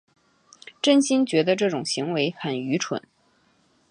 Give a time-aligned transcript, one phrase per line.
[0.81, 3.03] 真心觉得这种行为很愚蠢